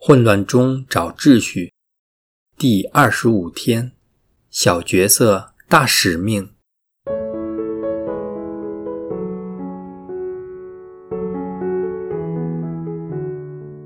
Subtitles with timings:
[0.00, 1.72] 混乱中找秩序，
[2.56, 3.90] 第二十五天，
[4.48, 6.50] 小角色大使命。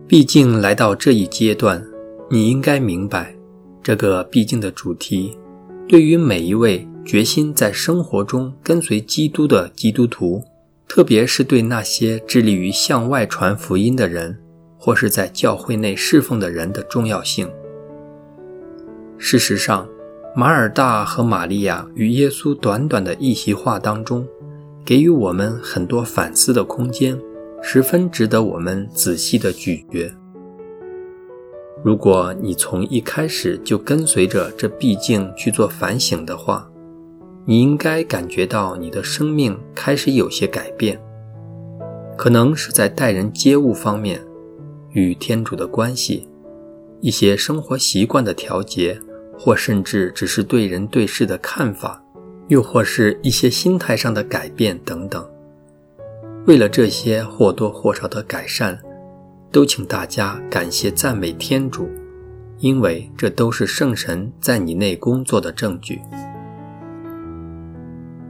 [0.07, 1.83] 毕竟来到这一阶段，
[2.31, 3.35] 你应该明白，
[3.83, 5.39] 这个毕竟的主题，
[5.89, 10.45] 对于每一位决心在生活中跟随基督的基督徒，
[10.87, 14.42] 特别是对那些致力于向外传福音的人。
[14.85, 17.49] 或是在教会内侍奉的人的重要性。
[19.17, 19.89] 事实上，
[20.35, 24.27] 马尔大和玛利亚与耶稣短短的一席话当中，
[24.85, 27.17] 给予我们很多反思的空间，
[27.63, 30.13] 十分值得我们仔细的咀嚼。
[31.85, 36.69] 如果你从一开始就跟随着这毕竟去做反省的话，
[37.45, 41.01] 你应该感觉到你的生命开始有些改变，
[42.19, 44.21] 可能是在待人接物方面。
[44.93, 46.29] 与天主的关系，
[47.01, 48.99] 一些生活习惯的调节，
[49.39, 52.03] 或甚至只是对人对事的看法，
[52.49, 55.29] 又或是一些心态上的改变等等。
[56.47, 58.79] 为了这些或多或少的改善，
[59.51, 61.89] 都请大家感谢赞美天主，
[62.59, 66.01] 因为这都是圣神在你内工作的证据。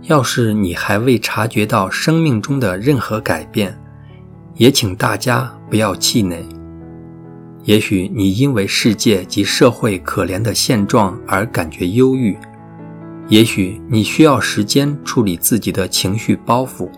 [0.02, 3.78] 要是你还未察觉到生命中的任何改变，
[4.54, 6.44] 也请大家不要气馁。
[7.64, 12.36] 也许你因为世界及社会可怜的现状而感觉忧郁，
[13.28, 16.90] 也许你需要时间处理自己的情绪包袱，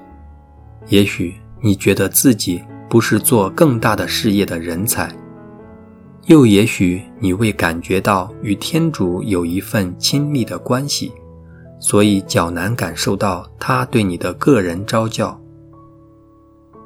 [0.89, 5.15] 也许你觉得自己不是做更大的事业的人才，
[6.27, 11.13] 又也许你未感觉到与天主有一份亲密的关系，
[11.79, 15.39] 所以较难感受到他对你的个人招教。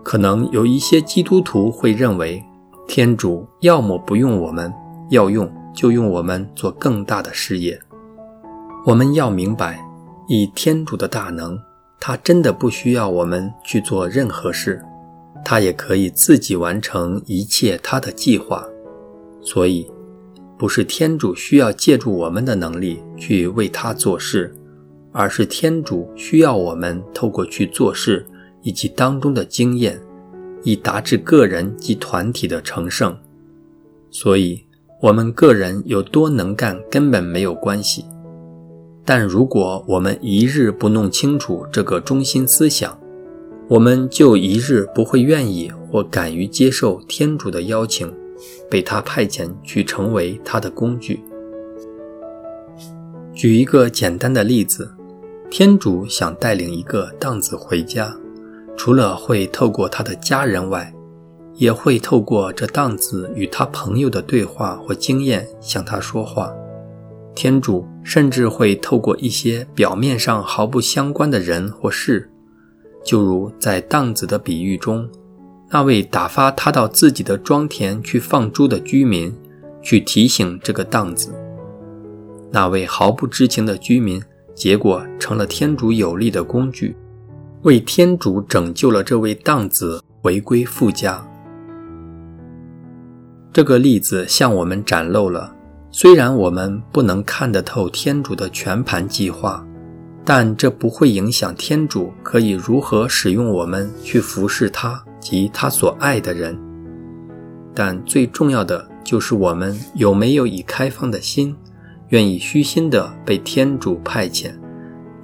[0.03, 2.43] 可能有一些基督徒会认为，
[2.87, 4.73] 天主要么不用我们，
[5.11, 7.79] 要用就用我们做更大的事业。
[8.87, 9.85] 我们要明白，
[10.29, 11.59] 以天主的大能，
[12.01, 14.83] 他真的不需要我们去做任何事，
[15.45, 18.65] 他也可以自己完成一切他的计划。
[19.43, 19.91] 所以，
[20.57, 24.55] 不是天主需要借助我们的能力去为他做事，
[25.13, 28.27] 而是天主需要我们透过去做事。
[28.69, 29.99] 以及当中的经验，
[30.63, 33.17] 以达至个人及团体的成圣。
[34.11, 34.63] 所以，
[35.01, 38.05] 我们个人有多能干根本没有关系。
[39.07, 42.95] 但如果我们一日不弄清楚这个中心思想，
[43.69, 48.13] 我们就一日不会愿意或敢于接受天主的邀请，
[48.69, 51.21] 被他派遣去成为他的工具。
[53.33, 54.93] 举一个简单的例子：
[55.49, 58.15] 天主想带领一个荡子回家。
[58.79, 60.95] 除了会透过他的家人外，
[61.57, 66.55] 也会透过这档子与他朋友的对话或经验向他说话。
[67.35, 72.31] 天主甚至会透过一些表面上毫不相关的人或事，
[73.05, 75.09] 就如在档子的比喻中，
[75.71, 79.35] 那位打发他到自己的庄田去放猪的居民，
[79.83, 81.35] 去提醒这个档子。
[82.53, 84.23] 那位毫不知情的居民，
[84.55, 86.97] 结果成了天主有力的工具。
[87.63, 91.27] 为天主拯救了这位荡子回归富家。
[93.53, 95.53] 这个例子向我们展露了，
[95.91, 99.67] 虽然我们不能看得透天主的全盘计划，
[100.25, 106.57] 但这不会影响天主可以如何使用我们去服侍他及他所爱的人。
[107.75, 111.57] 但最重要的就是我们有没有以开放的心，
[112.11, 114.53] 愿意虚心的被天主派遣，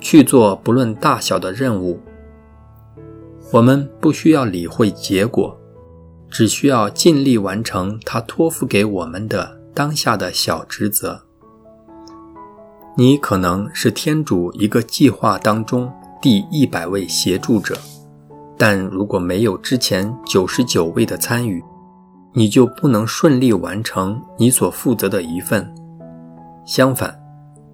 [0.01, 2.01] 去做不论大小的任务。
[3.55, 5.57] 我们不需要理会结果，
[6.29, 11.23] 只需要尽力完成他托付给我们的当下的小职责。
[12.97, 15.89] 你可能是天主一个计划当中
[16.21, 17.77] 第一百位协助者，
[18.59, 21.63] 但如果没有之前九十九位的参与，
[22.33, 25.73] 你就不能顺利完成你所负责的一份。
[26.67, 27.17] 相反，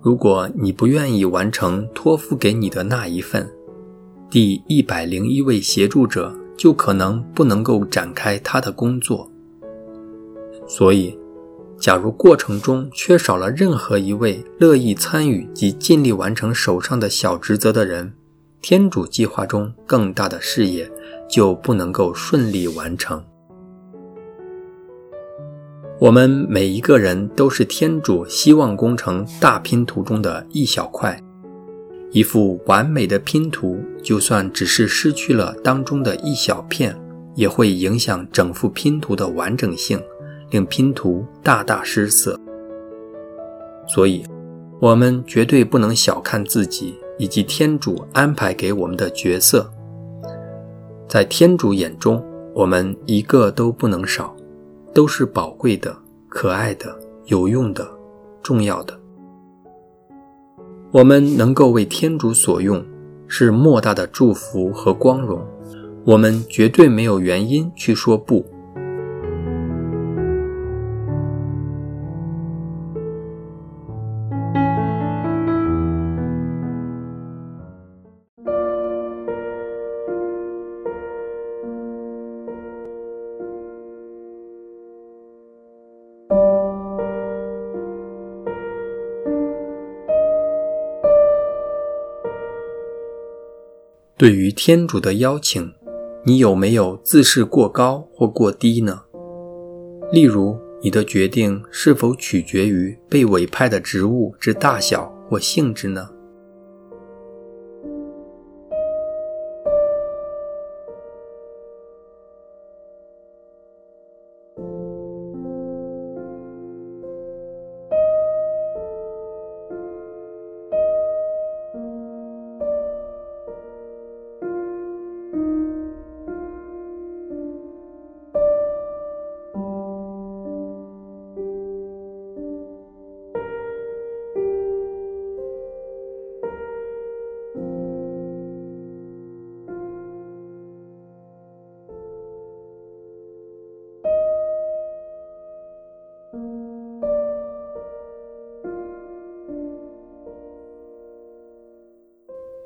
[0.02, 3.50] 如果你不愿意完成托付给你的那一份，
[4.30, 9.28] 第一百零一位协助者就可能不能够展开他的工作，
[10.68, 11.18] 所以，
[11.80, 18.12] 假如过程中缺少了任何一位乐意参与及尽力完成手上的小职责的人，
[18.62, 20.88] 天主计划中更大的事业
[21.28, 23.20] 就不能够顺利完成。
[25.98, 31.20] 我们每一个人都是天主希望工程大拼图中的一小块。
[32.12, 36.96] 一幅完美的拼图，就算只是失去了当中的一小片，
[37.36, 40.02] 也会影响整幅拼图的完整性，
[40.50, 42.38] 令拼图大大失色。
[43.86, 44.24] 所以，
[44.80, 49.70] 我们绝对不能小看自己以及天主安排给我们的角色。
[51.08, 52.24] 在天主眼中，
[52.54, 54.36] 我们一个都不能少，
[54.92, 55.96] 都是宝贵的、
[56.28, 57.88] 可爱的、有用的、
[58.42, 58.99] 重要的。
[60.92, 62.84] 我们能够为天主所用，
[63.28, 65.40] 是莫大的祝福和光荣。
[66.04, 68.44] 我们绝对没有原因去说不。
[94.20, 95.72] 对于天主的邀请，
[96.26, 99.00] 你有没有自视过高或过低呢？
[100.12, 106.10] 例如，你的决定是否取决于被委派的职务之大小或性质呢？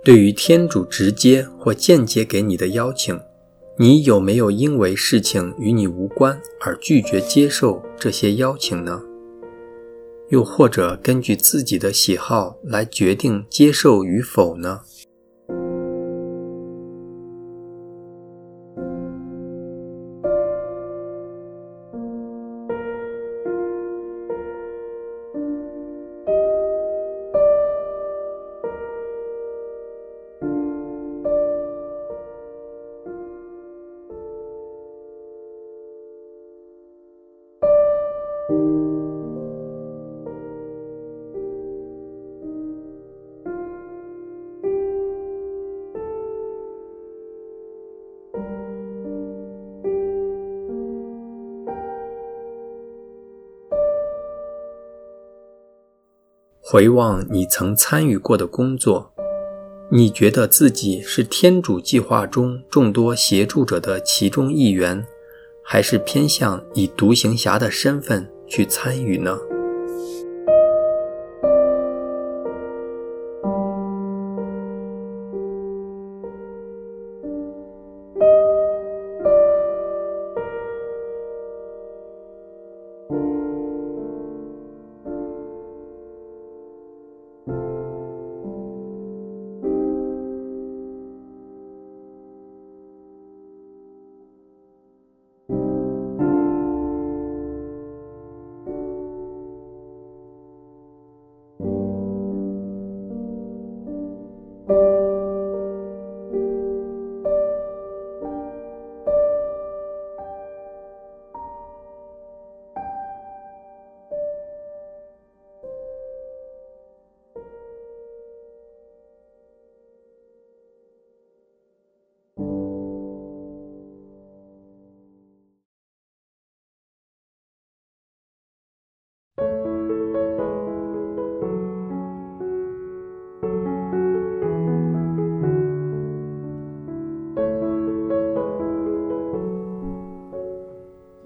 [0.04, 3.18] 对于天主直接或间接给你的邀请，
[3.78, 9.00] 你有没有因为事情与你无关而拒绝接受这些邀请呢？
[10.28, 14.82] 又或者根据自己的喜好来决定接受与否呢？
[56.74, 59.12] 回望你曾参与过的工作，
[59.92, 65.06] 你觉得自己是天主计划中众多协助者的其中一员，
[65.62, 69.38] 还是偏向以独行侠的身份去参与呢？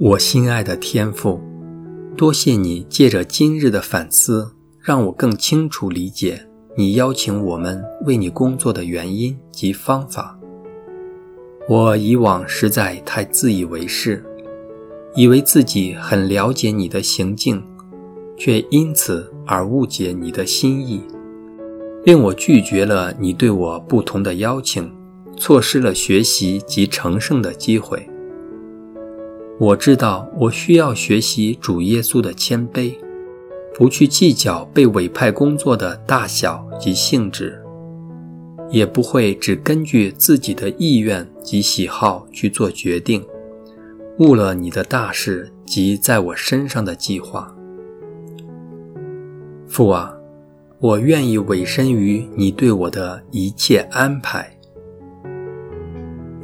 [0.01, 1.41] 我心爱的天父，
[2.17, 6.41] 多谢你借着今日的反思，让我更清楚理解
[6.77, 10.39] 你邀请我们为你工作的原因及方法。
[11.69, 14.25] 我以往实在太自以为是，
[15.17, 17.61] 以为自己很了解你的行径，
[18.37, 21.03] 却因此而误解你的心意，
[22.05, 24.89] 令我拒绝了你对我不同的邀请，
[25.37, 28.09] 错失了学习及成圣的机会。
[29.61, 32.95] 我知道，我需要学习主耶稣的谦卑，
[33.75, 37.61] 不去计较被委派工作的大小及性质，
[38.71, 43.27] 也不会只根据自己的意愿及喜好去做决定。
[44.21, 47.53] 误了你的大事及在我身上的计划。
[49.67, 50.15] 父啊，
[50.79, 54.57] 我愿意委身于你对我的一切安排。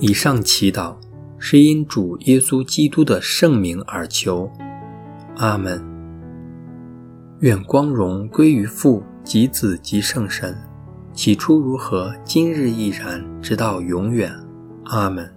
[0.00, 0.94] 以上祈祷
[1.46, 4.50] 是因主耶稣基督的圣名而求，
[5.36, 5.78] 阿门。
[7.40, 10.56] 愿光荣归于父及子及圣神，
[11.12, 14.32] 起初如何，今日亦然，直到永远，
[14.84, 15.30] 阿门。